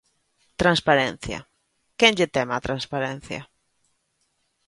[0.61, 1.39] Transparencia,
[1.99, 3.41] ¿quen lle teme á transparencia?